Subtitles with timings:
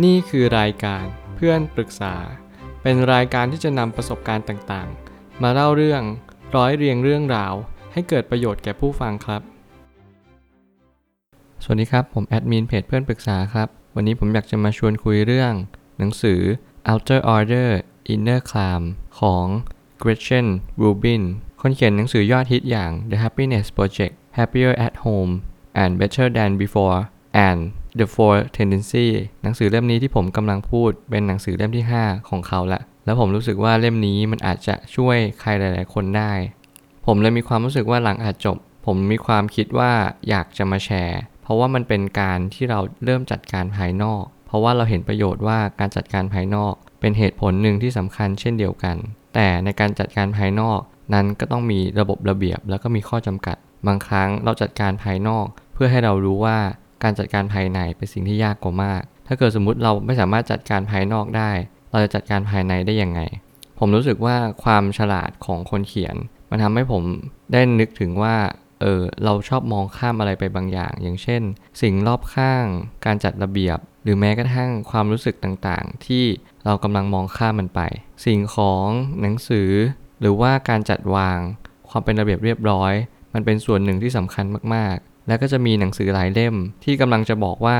[0.00, 2.14] นี่คือรายการเพื่อนปรึกษา
[2.82, 6.02] เป็นรายการที่จะนำประสบการณ์ต่างๆ มาเล่าเรื่อง
[6.56, 7.54] ร้อยเรียงเรื่องราว
[7.92, 9.42] ให้เกิดประโยชน์แก่ผู้ฟังครับ
[11.62, 15.52] สวัสดีครับผมแอดมินเพจเพื่อนปรึกษาครับ วันนี้ผมอยากจะมาชวนคุยเรื่อง
[15.98, 16.40] หนังสือ
[16.90, 17.70] Outer Order
[18.12, 18.82] Inner Calm
[19.20, 19.46] ของ
[20.02, 20.46] Gretchen
[20.82, 21.22] Rubin
[21.60, 25.32] คนเขียนหนังสือยอดฮิตอย่าง The Happiness Project Happier at Home
[25.82, 27.00] and Better Than Before
[27.48, 27.60] and
[27.98, 29.06] The Four Tendency
[29.42, 36.32] หนังสือเล่มนี้ที่ผมกำลังพูดเป็นหนังสือเล่มที่ 5 ของเขาละ แล้วผมรู้สึกว่าเล่มนี้มันอาจจะช่วยใครหลาย ๆ คนได้
[37.06, 39.92] ผมเลยมีความรู้สึกว่าหลังอาจจบ ผมมีความคิดว่า
[40.28, 48.96] อยากจะมาแชร์ เพราะว่ามันเป็นการที่เราเริ่มจัดการภายนอก เพราะว่าเราเห็นประโยชน์ว่าการจัดการภายนอก เป็นเหตุผลหนึ่งที่สำคัญเช่นเดียวกัน
[49.34, 50.80] แต่ในการจัดการภายนอก
[51.14, 56.58] นั้นก็ต้องมีระบบระเบียบแล้วก็มีข้อจำกัด บางครั้งเราจัดการภายนอก เพื่อให้เรารู้ว่า
[57.02, 61.50] การจัดการภายในเป็นสิ่งที่ยากกว่ามาก ถ้าเกิดสมมุติเราไม่สามารถจัดการภายนอกได้
[61.90, 63.20] เราจะจัดการภายในได้ยังไง
[63.78, 66.16] ผมรู้สึกว่าความฉลาดของคนเขียน
[66.50, 67.02] มันทำให้ผม
[67.52, 68.36] ได้นึกถึงว่า
[68.80, 71.42] เออเราชอบมองข้ามอะไรไปบางอย่าง อย่างเช่น
[71.82, 72.64] สิ่งรอบข้าง
[73.06, 76.24] การจัดระเบียบ หรือแม้กระทั่งความรู้สึกต่างๆ ที่
[76.64, 77.80] เรากำลังมองข้ามมันไป
[78.24, 78.86] สิ่งของ
[79.20, 79.70] หนังสือ
[80.20, 81.38] หรือว่าการจัดวาง
[81.90, 82.92] ความเป็นระเบียบเรียบร้อย
[83.34, 84.44] มันเป็นส่วนหนึ่งที่สำคัญ
[84.74, 87.78] มาก แล้วก็จะมีหนังสือหลายเล่ม ที่กำลังจะบอกว่า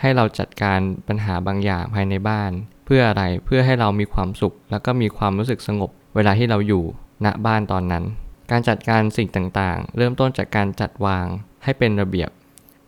[0.00, 2.50] ให้เราจัดการปัญหาบางอย่างภายในบ้าน
[2.86, 6.84] เพื่ออะไรเพื่อให้เรามีความสุข แล้วก็มีความรู้สึกสงบ เวลาที่เราอยู่
[7.24, 8.04] ณบ้านตอนนั้น
[8.50, 11.26] การจัดการสิ่งต่างๆ เริ่มต้นจากการจัดวาง
[11.64, 12.30] ให้เป็นระเบียบ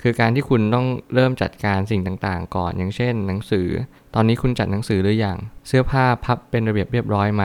[0.03, 3.69] คือการที่คุณต้องเริ่มจัดการสิ่งต่างๆ ก่อน อย่างเช่น หนังสือ
[4.15, 7.45] ตอนนี้คุณจัดหนังสือหรือยังเสื้อผ้าพับเป็นระเบียบเรียบร้อยไหม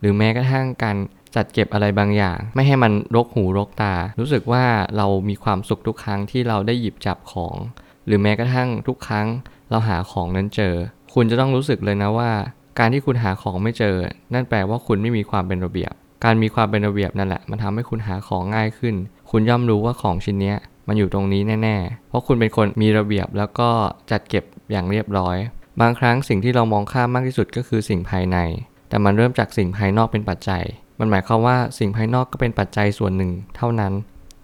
[0.00, 0.96] หรือแม้กระทั่งการ
[1.36, 4.64] จัดเก็บอะไรบางอย่าง ไม่ให้มันรกหูรกตา รู้สึกว่า
[4.96, 7.56] เรามีความสุขทุกครั้งที่เราได้หยิบจับของ
[8.06, 9.26] หรือแม้กระทั่งทุกครั้ง
[9.70, 10.74] เราหาของนั้นเจอ
[11.14, 12.30] คุณจะต้องรู้สึกเลยนะว่า
[12.78, 13.96] การที่คุณหาของไม่เจอ
[14.34, 15.92] นั่นแปลว่าคุณไม่มีความเป็นระเบียบ
[16.24, 18.94] การมีความเป็นระเบียบนั่นแหละ มันทำให้คุณหาของง่ายขึ้น
[19.30, 20.54] คุณย่อมรู้ว่าของชิ้นนี้
[20.88, 23.70] มันอยู่ตรงนี้แน่ ๆ เพราะคุณเป็นคนมีระเบียบแล้วก็
[24.10, 25.36] จัดเก็บอย่างเรียบร้อย
[25.80, 28.38] บางครั้งสิ่งที่เรามองข้ามมากที่สุดก็คือสิ่งภายใน
[28.88, 30.64] แต่มันเริ่มจากสิ่งภายนอกเป็นปัจจัย
[30.98, 33.92] มันหมายความว่าสิ่งภายนอกก็เป็นปัจจัยส่วนหนึ่งเท่านั้น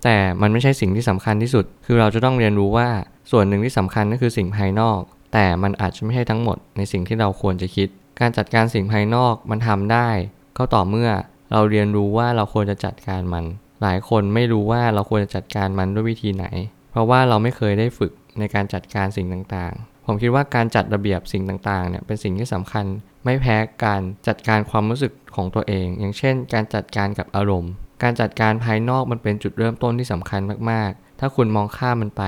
[0.05, 2.89] แต่มันไม่ใช่สิ่งที่สำคัญที่สุด คือเราจะต้องเรียนรู้ว่า
[3.31, 5.01] ส่วนหนึ่งที่สำคัญก็คือสิ่งภายนอก
[5.33, 7.89] แต่มันอาจจะไม่ใช่ทั้งหมดในสิ่งที่เราควรจะคิด
[8.21, 10.09] การจัดการสิ่งภายนอกมันทำได้
[10.59, 11.11] ก็ต่อเมื่อ
[11.53, 13.45] เราเรียนรู้ว่าเราควรจะจัดการมัน
[13.83, 16.47] หลายคนไม่รู้ว่าเราควรจะจัดการมันด้วยวิธีไหน
[16.91, 22.85] เพราะว่าเราไม่เคยได้ฝึกในการจัดการสิ่งต่างๆ ผมคิดว่าการจัดระเบียบสิ่งต่างๆเนี่ยเป็นสิ่งที่สำคัญ
[23.29, 27.73] ไม่แพ้การจัดการความรู้สึกของตัวเอง อย่างเช่น การจัดการกับอารมณ์
[28.03, 30.41] การจัดการภายนอกมันเป็นจุดเริ่มต้นที่สำคัญ
[30.71, 32.23] มากๆ ถ้าคุณมองข้ามมันไป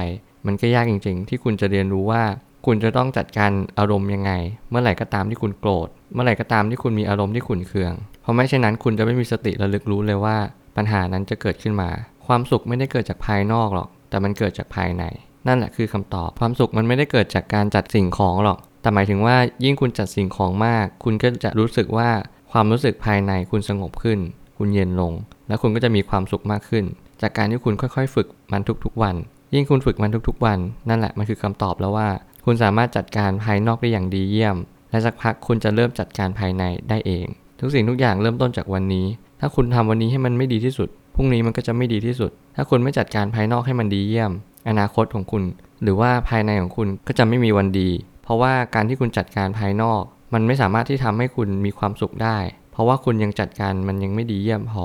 [0.47, 2.22] มันก็ยากจริง ๆ ที่คุณจะเรียนรู้ว่า
[2.66, 4.33] คุณจะต้องจัดการอารมณ์ยังไง
[4.71, 10.37] เมื่อไหร่ก็ตามที่คุณโกรธ เมื่อไหร่ก็ตามที่คุณมีอารมณ์ที่ขุ่นเคือง เพราะไม่เช่นนั้นคุณจะไม่มีสติระลึกรู้เลยว่า
[10.77, 11.91] ปัญหานั้นจะเกิดขึ้นมา
[12.27, 15.05] ความสุขไม่ได้เกิดจากภายนอกหรอก แต่มันเกิดจากภายใน
[15.49, 22.11] นั่นแหละคือคำตอบ ความสุขมันไม่ได้เกิดจากการจัดสิ่งของหรอก แต่หมายถึงว่ายิ่งคุณจัดสิ่งของมาก คุณก็จะรู้สึกว่า
[22.53, 24.19] ความรู้สึกภายในคุณสงบขึ้น
[24.59, 25.13] คุณเย็นลง
[25.49, 26.85] แล้วคุณก็จะมีความสุขมากขึ้น
[27.21, 29.17] จากการที่คุณค่อยๆ ฝึกมันทุกๆวัน
[29.55, 30.59] ยิ่งคุณฝึกมันทุกๆวัน
[30.89, 32.09] นั่นแหละมันคือคำตอบแล้วว่า
[32.45, 34.57] คุณสามารถจัดการภายนอกได้อย่างดีเยี่ยม
[34.91, 37.27] และสักพักคุณจะเริ่มจัดการภายในได้เอง
[37.61, 39.07] ทุกสิ่งทุกอย่างเริ่มต้นจากวันนี้
[39.41, 44.33] ถ้าคุณทำวันนี้ให้มันไม่ดีที่สุดพรุ่งนี้มันก็จะไม่ดีที่สุด ถ้าคุณไม่จัดการภายนอกให้มันดีเยี่ยม
[44.69, 45.43] อนาคตของคุณ
[45.83, 47.89] หรือว่าภายในของคุณก็จะไม่มีวันดี
[48.31, 50.03] ราะว่าการที่คุณจัดการภายนอก
[50.35, 52.39] มันไม่สามารถที่ทำให้คุณมีความสุขได้
[52.73, 54.85] เพราะว่าคุณยังจัดการมันยังไม่ดีเยี่ยมพอ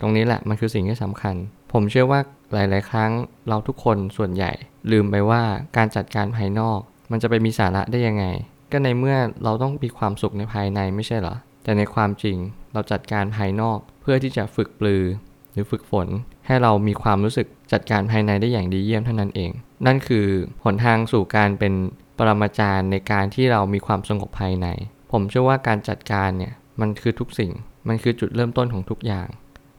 [0.00, 1.34] ตรงนี้แหละมันคือสิ่งที่สำคัญ
[1.72, 2.20] ผมเชื่อว่า
[2.52, 3.10] หลาย ๆ ครั้ง
[3.48, 4.52] เราทุกคนส่วนใหญ่
[4.92, 5.42] ลืมไปว่า
[5.76, 6.78] การจัดการภายนอก
[7.10, 8.24] มันจะไปมีสาระได้ยังไง
[8.72, 12.36] ก็ในเมื่อเราต้องมีความสุขในภายในไม่ใช่เหรอแต่ในความจริง
[12.72, 15.04] เราจัดการภายนอกเพื่อที่จะฝึกปลือ
[15.52, 16.08] หรือฝึกฝน
[16.46, 19.50] ให้เรามีความรู้สึกจัดการภายในได้อย่างดีเยี่ยมเท่านั้นเอง
[19.86, 20.26] นั่นคือ
[20.64, 21.74] หนทางสู่การเป็น
[22.28, 24.66] รมาจารย์ในการที่เรามีความสงบภายใน
[25.12, 27.52] ผมเชื่อว่าการจัดการเนี่ยมันคือทุกสิ่ง
[27.88, 29.28] มันคือจุดเริ่มต้นของทุกอย่าง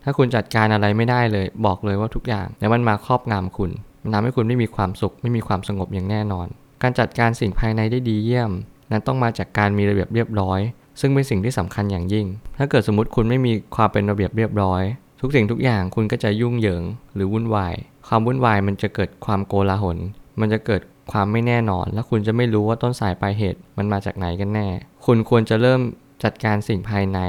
[0.04, 3.72] ถ้าคุณจัดการอะไรไม่ได้เลย บอกเลยว่าทุกอย่างแล้วมันมาครอบงำคุณ
[4.02, 6.48] มันทำให้คุณไม่มีความสุข ไม่มีความสงบอย่างแน่นอน
[6.82, 8.52] การจัดการสิ่งภายในได้ดีเยี่ยม
[8.92, 10.60] นั้นต้องมาจากการมีระเบียบเรียบร้อย
[11.00, 12.28] ซึ่งเป็นสิ่งที่สำคัญอย่างยิ่ง
[12.58, 14.82] ถ้าเกิดสมมติคุณไม่มีความเป็นระเบียบเรียบร้อย
[15.22, 16.84] ทุกสิ่งทุกอย่างคุณก็จะยุ่งเหยิง
[17.16, 17.74] หรือวุ่นวาย
[18.08, 19.98] ความวุ่นวายมันจะเกิดความโกลาหล
[20.40, 24.68] มันจะเกิด ความไม่แน่นอน และคุณจะไม่รู้ว่าต้นสายปลายเหตุมันมาจากไหนกันแน่
[25.06, 25.82] คุณควรจะเริ่ม
[26.24, 27.20] จัดการสิ่งภายใน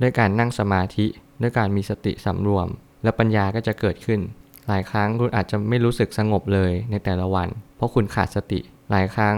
[0.00, 1.06] ด้วยการนั่งสมาธิ
[1.42, 2.68] ด้วยการมีสติสำรวม
[3.02, 4.20] และปัญญาก็จะเกิดขึ้น
[4.68, 8.60] หลายครั้งคุณอาจจะไม่รู้สึกสงบเลยในแต่ละวัน เพราะคุณขาดสติ
[8.90, 9.36] หลายครั้ง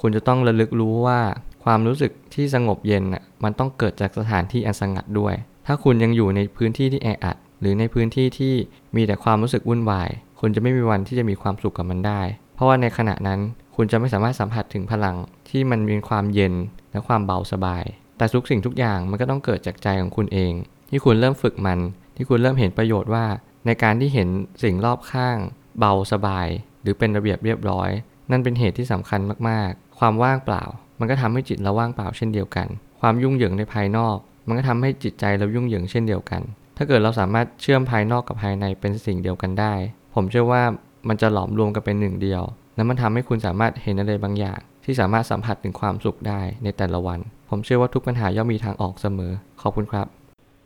[0.00, 1.20] คุณจะต้องระลึกรู้ว่า
[1.64, 5.34] ความรู้สึกที่สงบเย็นน่ะมันต้องเกิดจากสถานที่อันสงัดด้วย
[5.66, 8.54] ถ้าคุณยังอยู่ในพื้นที่ที่แออัด หรือในพื้นที่ที่
[8.96, 10.10] มีแต่ความรู้สึกวุ่นวาย
[10.40, 12.20] คุณจะไม่มีวันที่จะมีความสุขกับมันได้
[12.60, 13.40] ราะว่าในขณะนั้น
[13.76, 15.16] คุณจะไม่สามารถสัมผัสถึงพลัง
[15.48, 16.54] ที่มันมีความเย็น
[16.92, 17.84] และความเบาสบาย
[18.18, 20.52] แต่ทุกสิ่งทุกอย่างมันก็ต้องเกิดจากใจของคุณเอง
[20.90, 21.78] ที่คุณเริ่มฝึกมัน
[22.16, 23.26] ที่คุณเริ่มเห็นประโยชน์ว่า
[23.66, 24.28] ในการที่เห็น
[24.62, 25.36] สิ่งรอบข้าง
[25.78, 26.48] เบาสบาย
[26.82, 27.90] หรือเป็นระเบียบเรียบร้อย
[28.30, 30.64] นั่นเป็นเหตุที่สำคัญมากๆ ความว่างเปล่า
[30.98, 32.68] มันก็ทำให้จิตเราว่างเปล่าเช่นเดียวกัน
[33.00, 34.16] ความยุ่งเหยิงในภายนอก
[34.46, 36.42] มันก็ทำให้จิตใจเรายุ่งเหยิงเช่นเดียวกัน
[36.76, 39.74] ถ้าเกิดเราสามารถเชื่อมภายนอกกับภายในเป็นสิ่งเดียวกันได้
[40.14, 40.62] ผมเชื่อว่า
[41.08, 42.42] มันจะหลอมรวมกันเป็นหนึ่งเดียว
[42.76, 49.32] และมันทำให้คุณสามารถเห็นอะไรบางอย่าง ที่สามารถสัมผัสถึงความสุขได้ในแต่ละวัน ผมเชื่อว่าทุกปัญหาย่อมมีทางออกเสมอ
[49.62, 50.06] ขอบคุณครับ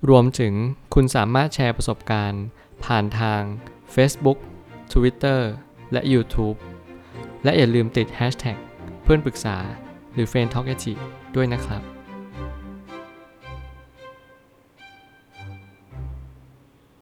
[0.08, 0.54] รวมถึง
[0.94, 2.44] คุณสามารถแชร์ประสบการณ์
[2.84, 3.40] ผ่านทาง
[3.94, 4.38] Facebook
[4.92, 5.40] Twitter
[5.92, 6.56] และ YouTube
[7.44, 8.58] และอย่าลืมติด Hashtag
[9.02, 9.56] เพื่อนปรึกษา
[10.14, 10.64] หรือ f r ร e n d Talk
[11.36, 11.93] ด้วยนะครับ